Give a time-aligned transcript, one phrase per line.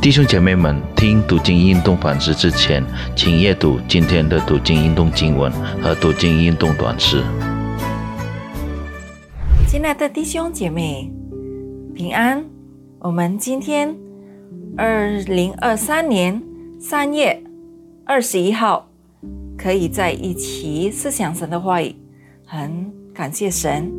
[0.00, 2.84] 弟兄姐妹们，听读经运动反思之前，
[3.16, 5.50] 请阅读今天的读经运动经文
[5.82, 7.24] 和读经运动短诗。
[9.66, 11.10] 亲爱的弟兄姐妹，
[11.92, 12.44] 平安！
[13.00, 13.96] 我们今天
[14.76, 16.40] 二零二三年
[16.78, 17.42] 三月
[18.04, 18.88] 二十一号，
[19.58, 21.96] 可以在一起思想神的话语，
[22.44, 23.90] 很感谢神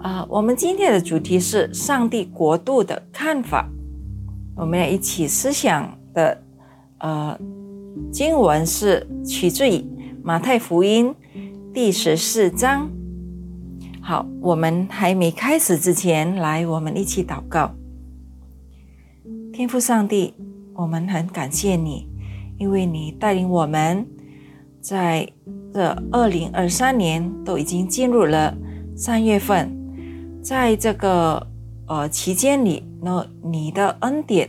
[0.00, 0.26] 啊！
[0.28, 3.70] 我们今天的主题是上帝国度的看法。
[4.56, 6.40] 我们要一起思想的，
[6.98, 7.36] 呃，
[8.12, 9.84] 经文是取自于
[10.22, 11.12] 马太福音
[11.72, 12.88] 第十四章。
[14.00, 17.72] 好，我们还没开始之前，来，我们一起祷告。
[19.52, 20.34] 天父上帝，
[20.74, 22.06] 我们很感谢你，
[22.56, 24.06] 因为你带领我们
[24.80, 25.28] 在
[25.72, 28.56] 这二零二三年都已经进入了
[28.94, 29.76] 三月份，
[30.40, 31.44] 在这个
[31.88, 32.84] 呃期间里。
[33.04, 34.48] 那你的恩典，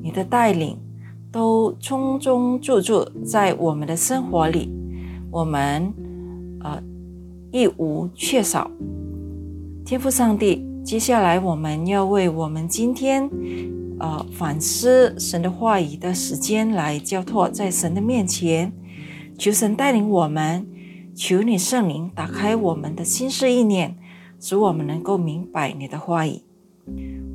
[0.00, 0.78] 你的带领，
[1.32, 4.70] 都充充足足在我们的生活里，
[5.32, 5.92] 我们
[6.60, 6.80] 呃
[7.50, 8.70] 一无缺少。
[9.84, 13.28] 天父上帝，接下来我们要为我们今天
[13.98, 18.72] 呃反思神的话语的时间来交托在神的面前，
[19.36, 20.64] 求神带领我们，
[21.12, 23.96] 求你圣灵打开我们的心思意念，
[24.38, 26.40] 使我们能够明白你的话语。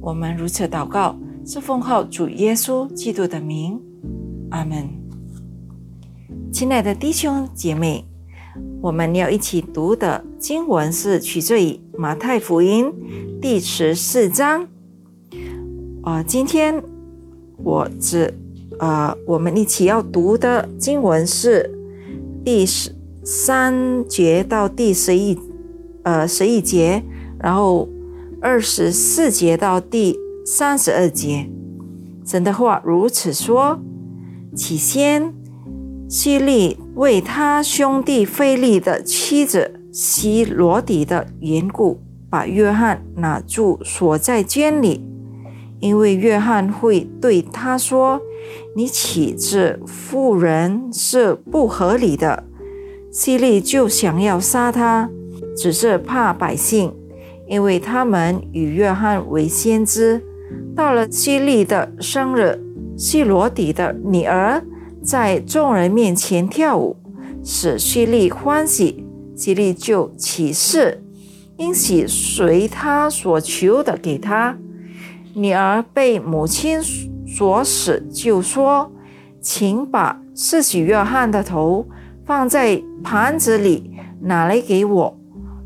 [0.02, 3.80] 我们如此祷告，是奉号主耶稣基督的名，
[4.52, 4.88] 阿门。
[6.52, 8.06] 亲爱的弟兄姐妹，
[8.82, 12.92] 我们要一起读的经文是取自于马太福音
[13.42, 14.68] 第十四章。
[16.04, 16.82] 啊，今天
[17.58, 18.34] 我只
[18.80, 21.70] 啊，我们一起要读的经文是
[22.46, 25.38] 第十三节到第十一
[26.04, 27.04] 呃十一节，
[27.40, 27.88] 然后。
[28.42, 31.50] 二十四节到第三十二节，
[32.26, 33.78] 神的话如此说：
[34.56, 35.34] 起先，
[36.08, 42.00] 希利为他兄弟费利的妻子希罗底的缘故，
[42.30, 45.06] 把约翰拿住锁在监里，
[45.82, 48.22] 因为约翰会对他说
[48.74, 52.46] ：“你起自妇人是不合理的。”
[53.12, 55.10] 希利就想要杀他，
[55.58, 56.94] 只是怕百姓。
[57.50, 60.24] 因为他们与约翰为先知，
[60.76, 62.62] 到了希利的生日，
[62.96, 64.64] 希罗底的女儿
[65.02, 66.96] 在众人面前跳舞，
[67.44, 69.04] 使希利欢喜，
[69.36, 71.04] 希利就起誓，
[71.58, 74.56] 因此随他所求的给他。
[75.34, 76.80] 女儿被母亲
[77.26, 78.92] 所使，就说
[79.42, 81.88] ：“请把施洗约翰的头
[82.26, 85.19] 放在盘子里，拿来给我。”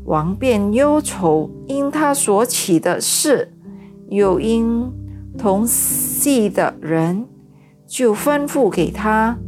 [0.04, 3.52] 王便忧愁，因他所起的事，
[4.08, 4.90] 又因
[5.38, 7.26] 同系的人，
[7.86, 9.38] 就吩咐给他。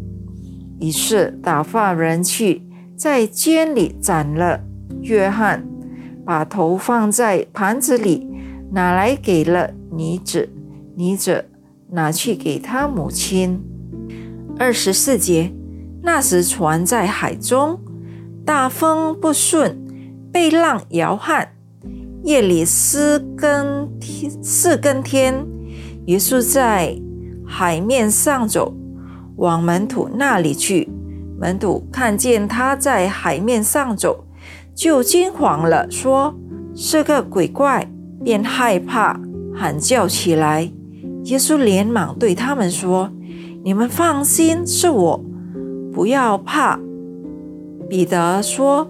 [0.80, 2.62] 于是打发人去，
[2.96, 4.60] 在监里斩了
[5.02, 5.66] 约翰，
[6.24, 8.26] 把头放在盘子里，
[8.72, 10.48] 拿来给了女子。
[10.96, 11.44] 女子
[11.90, 13.62] 拿去给他母亲。
[14.58, 15.52] 二十四节，
[16.02, 17.78] 那时船在海中，
[18.44, 19.85] 大风不顺。
[20.36, 21.48] 被浪摇撼，
[22.22, 25.46] 夜里四更天，四更天，
[26.08, 26.94] 耶稣在
[27.46, 28.74] 海面上走，
[29.36, 30.90] 往门徒那里去。
[31.40, 34.26] 门徒看见他在海面上走，
[34.74, 36.34] 就惊慌了，说
[36.74, 37.90] 是个鬼怪，
[38.22, 39.18] 便害怕，
[39.54, 40.70] 喊叫起来。
[41.24, 43.10] 耶稣连忙对他们说
[43.64, 45.24] ：“你们放心，是我，
[45.94, 46.78] 不要怕。”
[47.88, 48.86] 彼得说：“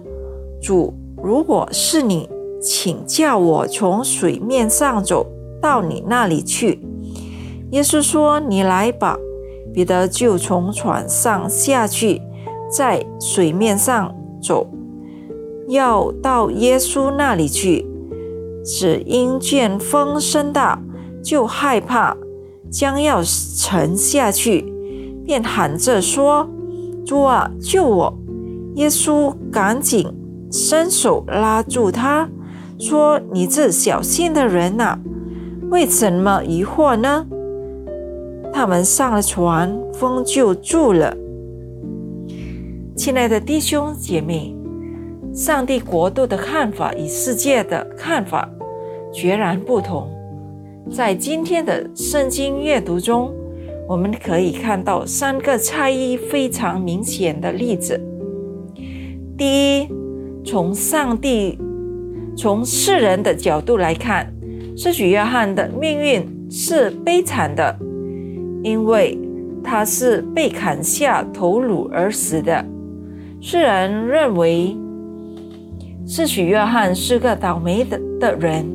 [0.61, 2.29] 主。”如果是你，
[2.61, 5.25] 请叫我从水面上走
[5.61, 6.79] 到你那里去。
[7.71, 9.17] 耶稣说：“你来吧。”
[9.73, 12.21] 彼得就从船上下去，
[12.71, 14.67] 在水面上走，
[15.67, 17.85] 要到耶稣那里去。
[18.63, 20.81] 只因见风声大，
[21.23, 22.15] 就害怕，
[22.71, 24.73] 将要沉下去，
[25.25, 26.47] 便喊着说
[27.05, 28.13] ：“主啊，救我！”
[28.75, 30.07] 耶稣赶紧。
[30.51, 32.29] 伸手拉住他，
[32.79, 34.97] 说：“你这小心的人呐，
[35.69, 37.25] 为什么疑惑呢？”
[38.53, 41.15] 他们上了船，风就住了。
[42.95, 44.55] 亲爱的弟兄姐妹，
[45.33, 48.49] 上帝国度的看法与世界的看法
[49.13, 50.09] 决然不同。
[50.89, 53.31] 在今天的圣经阅读中，
[53.87, 58.01] 我们可以看到三个差异非常明显的例子。
[59.37, 59.89] 第一，
[60.43, 61.57] 从上帝、
[62.35, 64.31] 从世人的角度来看，
[64.75, 67.75] 施洗约翰的命运是悲惨的，
[68.63, 69.17] 因为
[69.63, 72.63] 他是被砍下头颅而死的。
[73.41, 74.75] 世人认为
[76.05, 78.65] 是许约翰是个倒霉的的人，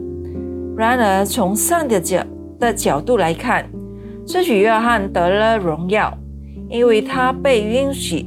[0.77, 2.25] 然而从上帝角
[2.61, 3.65] 的角度来看，
[4.27, 6.13] 是许约翰得了荣耀，
[6.69, 8.27] 因为他被允许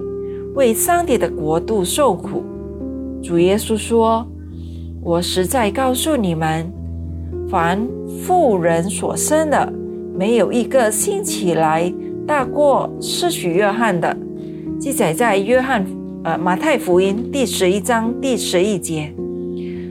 [0.56, 2.44] 为上帝的国度受苦。
[3.26, 4.24] 主耶稣说
[5.02, 6.72] ：“我实在告诉你们，
[7.50, 7.88] 凡
[8.22, 9.74] 妇人所生的，
[10.16, 11.92] 没有一个兴起来
[12.28, 14.16] 大过是许约翰的。”
[14.80, 15.84] 记载在约翰。
[16.24, 19.12] 呃，马太福音第十一章第十一节。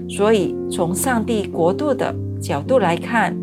[0.08, 3.36] 所以，从上帝国度的角度来看，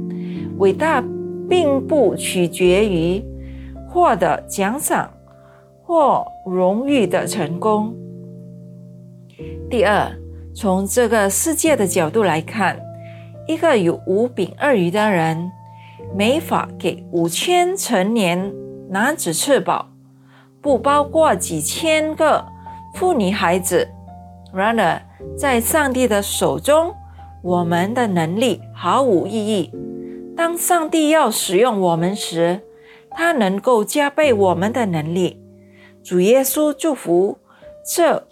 [0.57, 1.03] 伟大
[1.49, 3.21] 并不取决于
[3.89, 5.09] 获得奖赏
[5.83, 7.93] 或荣誉的成功。
[9.71, 10.11] 第二，
[10.53, 12.77] 从这个世界的角度来看，
[13.47, 15.49] 一个有五饼二鱼的人，
[16.13, 18.53] 没法给五千成年
[18.89, 19.87] 男子吃饱，
[20.61, 22.45] 不包括几千个。
[22.95, 23.87] 妇女孩子，
[24.53, 25.01] 然而
[25.37, 26.93] 在上帝的手中，
[27.41, 29.71] 我们的能力毫无意义。
[30.35, 32.59] 当上帝要使用我们时，
[33.11, 35.41] 他能够加倍我们的能力。
[36.03, 37.37] 主耶稣祝福
[37.85, 38.27] 这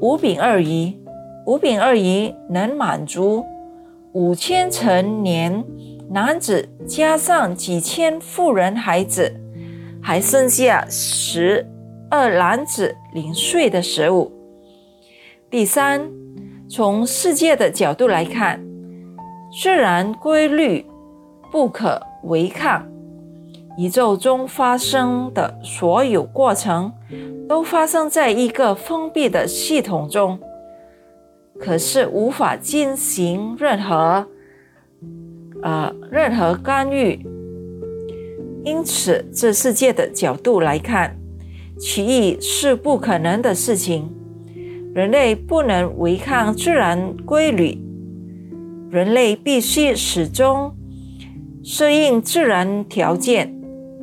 [0.00, 0.92] 五饼二鱼，
[1.46, 3.44] 五饼二鱼能满足
[4.12, 5.64] 五千成年
[6.10, 9.32] 男子，加上几千妇人孩子，
[10.02, 11.66] 还剩下十。
[12.10, 14.30] 二男子零碎的食物。
[15.50, 16.08] 第三，
[16.68, 18.64] 从世界的角度来看，
[19.50, 20.86] 自然规律
[21.50, 22.86] 不可违抗。
[23.76, 26.92] 宇宙中发生的所有过程
[27.48, 30.38] 都发生在一个封闭的系统中，
[31.58, 34.26] 可是无法进行任何
[35.62, 37.26] 呃任何干预。
[38.64, 41.16] 因此，这世界的角度来看。
[41.76, 44.08] 奇异是不可能的事情，
[44.94, 47.76] 人类不能违抗自然规律，
[48.90, 50.72] 人类必须始终
[51.64, 53.52] 适应自然条件。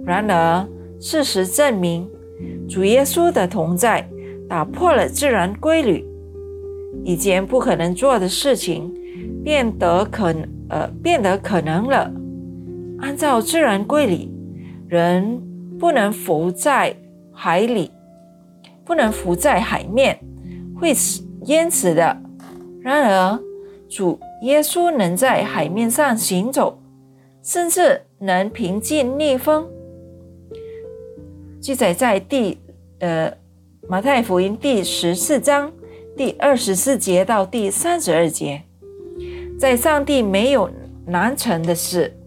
[0.06, 0.68] 然而，
[1.00, 2.10] 事实证明，
[2.68, 4.08] 主耶稣的同在
[4.48, 6.06] 打破了自然规律，
[7.04, 8.94] 以前不可能做的事情
[9.44, 10.34] 变得可
[10.70, 12.12] 呃变得可能了。
[13.00, 14.30] 按照自然规律，
[14.88, 15.42] 人
[15.80, 16.96] 不能浮在。
[17.34, 17.90] 海里
[18.86, 20.20] 不能浮在海面，
[20.76, 22.22] 会死淹死的。
[22.82, 23.40] 然而，
[23.90, 26.78] 主耶稣能在海面上行走，
[27.42, 29.66] 甚至能平静逆风。
[31.62, 32.58] 记载在第
[33.02, 33.32] 呃
[33.88, 35.72] 马太福音第十四章
[36.18, 38.64] 第二十四节到第三十二节，
[39.60, 40.72] 在上帝没有
[41.06, 42.18] 难成的事。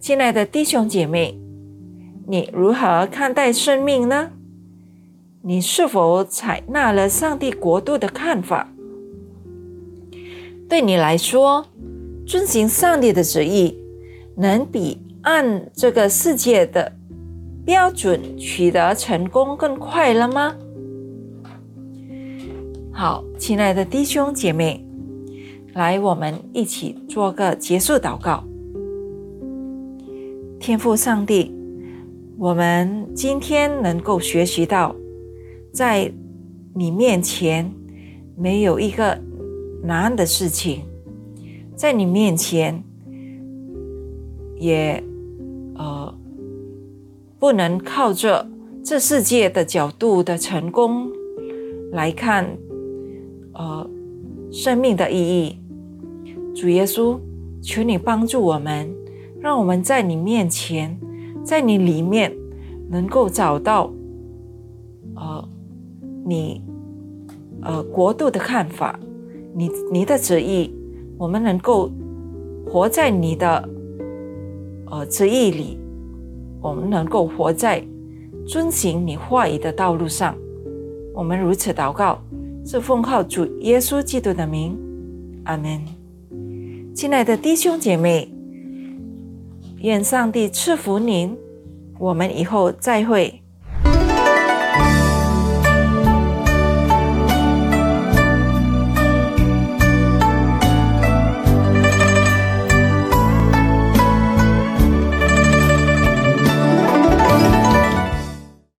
[0.00, 1.38] 亲爱的弟兄姐妹。
[2.28, 4.32] 你如何看待生命呢？
[5.42, 8.72] 你是否采纳了上帝国度的看法？
[10.68, 11.64] 对你来说，
[12.26, 13.78] 遵循上帝的旨意，
[14.36, 16.92] 能比按这个世界的
[17.66, 20.54] 标准取得成功更快了吗？
[22.92, 24.86] 好，亲爱的弟兄姐妹，
[25.74, 28.44] 来，我们一起做个结束祷告。
[30.60, 31.52] 天父上帝。
[32.38, 34.94] 我们今天能够学习到，
[35.72, 36.12] 在
[36.74, 37.72] 你面前
[38.36, 39.18] 没有一个
[39.82, 40.82] 难的事情，
[41.74, 42.84] 在你面前
[44.58, 45.02] 也
[47.46, 48.44] 不能靠着
[48.82, 51.08] 这世界的角度的成功
[51.92, 52.44] 来看
[53.52, 53.88] 呃
[54.50, 55.56] 生命的意义。
[56.56, 57.16] 主耶稣，
[57.62, 58.92] 求你帮助我们，
[59.38, 60.98] 让我们在你面前。
[61.44, 62.36] 在你里面
[62.90, 63.92] 能够找到，
[65.14, 65.48] 呃，
[66.24, 66.60] 你
[67.62, 68.98] 呃国度的看法，
[69.54, 70.74] 你你的旨意，
[71.16, 71.92] 我们能够
[72.66, 73.68] 活在你的
[74.90, 75.78] 呃旨意里，
[76.60, 77.82] 我们能够活在
[78.46, 80.36] 遵行你话语的道路上。
[81.14, 82.18] 我们如此祷告，
[82.64, 84.76] 是奉靠主耶稣基督的名，
[85.44, 85.80] 阿门。
[86.94, 88.32] 亲爱的弟兄姐妹。
[89.82, 91.36] 愿上帝赐福您，
[91.98, 93.42] 我们以后再会。